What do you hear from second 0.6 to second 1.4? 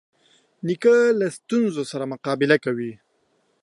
نیکه له